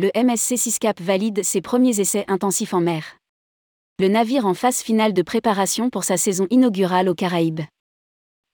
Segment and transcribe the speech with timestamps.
[0.00, 3.16] le MSC Siscap valide ses premiers essais intensifs en mer.
[3.98, 7.62] Le navire en phase finale de préparation pour sa saison inaugurale aux Caraïbes.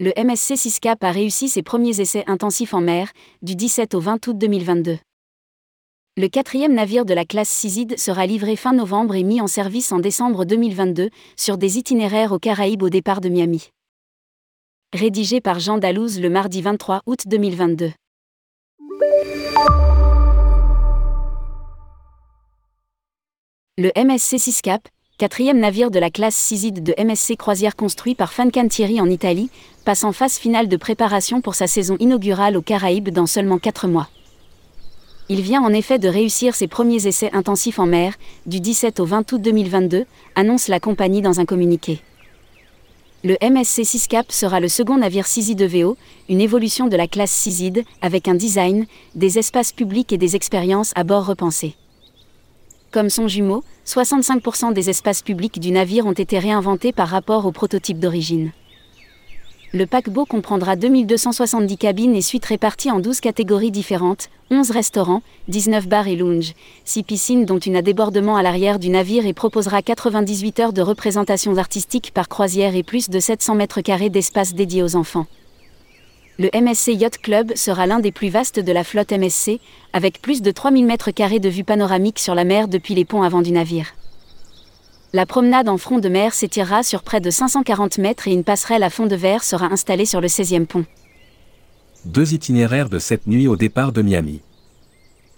[0.00, 3.12] Le MSC Siscap a réussi ses premiers essais intensifs en mer,
[3.42, 4.96] du 17 au 20 août 2022.
[6.16, 9.92] Le quatrième navire de la classe Ciside sera livré fin novembre et mis en service
[9.92, 13.68] en décembre 2022 sur des itinéraires aux Caraïbes au départ de Miami.
[14.94, 17.92] Rédigé par Jean Dalouse le mardi 23 août 2022.
[23.76, 24.86] Le MSC Siscap,
[25.18, 29.50] quatrième navire de la classe Ciside de MSC Croisière construit par Fincantieri en Italie,
[29.84, 33.88] passe en phase finale de préparation pour sa saison inaugurale aux Caraïbes dans seulement 4
[33.88, 34.08] mois.
[35.28, 38.14] Il vient en effet de réussir ses premiers essais intensifs en mer,
[38.46, 40.06] du 17 au 20 août 2022,
[40.36, 42.00] annonce la compagnie dans un communiqué.
[43.24, 45.96] Le MSC Siscap sera le second navire Ciside VO,
[46.28, 50.92] une évolution de la classe Ciside, avec un design, des espaces publics et des expériences
[50.94, 51.74] à bord repensées.
[52.94, 57.50] Comme son jumeau, 65% des espaces publics du navire ont été réinventés par rapport au
[57.50, 58.52] prototype d'origine.
[59.72, 65.88] Le paquebot comprendra 2270 cabines et suites réparties en 12 catégories différentes, 11 restaurants, 19
[65.88, 66.52] bars et lounges,
[66.84, 70.80] 6 piscines dont une à débordement à l'arrière du navire et proposera 98 heures de
[70.80, 75.26] représentations artistiques par croisière et plus de 700 mètres carrés d'espace dédié aux enfants.
[76.36, 79.60] Le MSC Yacht Club sera l'un des plus vastes de la flotte MSC,
[79.92, 83.22] avec plus de 3000 mètres carrés de vue panoramique sur la mer depuis les ponts
[83.22, 83.94] avant du navire.
[85.12, 88.82] La promenade en front de mer s'étirera sur près de 540 mètres et une passerelle
[88.82, 90.84] à fond de verre sera installée sur le 16e pont.
[92.04, 94.40] Deux itinéraires de cette nuit au départ de Miami.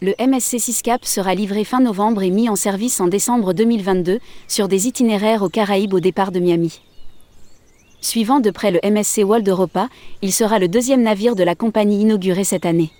[0.00, 4.66] Le MSC Siscap sera livré fin novembre et mis en service en décembre 2022 sur
[4.66, 6.80] des itinéraires aux Caraïbes au départ de Miami.
[8.00, 9.88] Suivant de près le MSC World Europa,
[10.22, 12.90] il sera le deuxième navire de la compagnie inauguré cette année.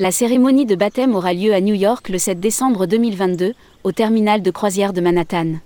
[0.00, 4.42] La cérémonie de baptême aura lieu à New York le 7 décembre 2022, au terminal
[4.42, 5.58] de croisière de Manhattan.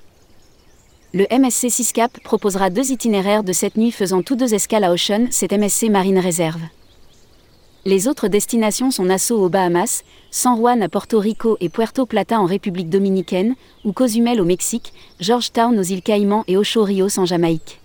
[1.15, 5.29] Le MSC Siscap proposera deux itinéraires de cette nuit faisant tous deux escales à Ocean,
[5.31, 6.61] cet MSC Marine Reserve.
[7.87, 12.39] Les autres destinations sont Nassau aux Bahamas, San Juan à Porto Rico et Puerto Plata
[12.39, 13.55] en République dominicaine,
[13.85, 17.81] ou Cozumel au Mexique, Georgetown aux îles Caïmans et Ocho Rios en Jamaïque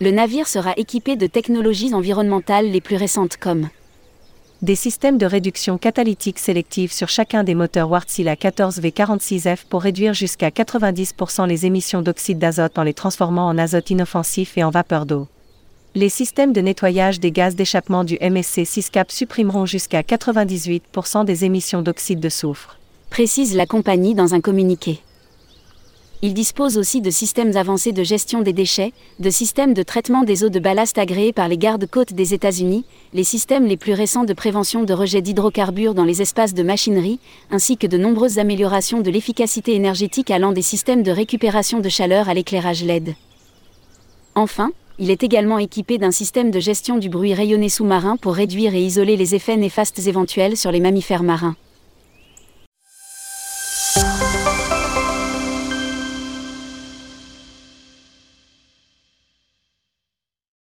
[0.00, 3.68] le navire sera équipé de technologies environnementales les plus récentes comme
[4.62, 10.48] des systèmes de réduction catalytique sélective sur chacun des moteurs Wärtsilä 14V46F pour réduire jusqu'à
[10.48, 15.28] 90% les émissions d'oxyde d'azote en les transformant en azote inoffensif et en vapeur d'eau.
[15.94, 21.82] Les systèmes de nettoyage des gaz d'échappement du MSC 6CAP supprimeront jusqu'à 98% des émissions
[21.82, 22.78] d'oxyde de soufre.
[23.10, 25.03] Précise la compagnie dans un communiqué.
[26.26, 30.42] Il dispose aussi de systèmes avancés de gestion des déchets, de systèmes de traitement des
[30.42, 34.32] eaux de ballast agréés par les gardes-côtes des États-Unis, les systèmes les plus récents de
[34.32, 37.20] prévention de rejet d'hydrocarbures dans les espaces de machinerie,
[37.50, 42.30] ainsi que de nombreuses améliorations de l'efficacité énergétique allant des systèmes de récupération de chaleur
[42.30, 43.16] à l'éclairage LED.
[44.34, 48.74] Enfin, il est également équipé d'un système de gestion du bruit rayonné sous-marin pour réduire
[48.74, 51.54] et isoler les effets néfastes éventuels sur les mammifères marins.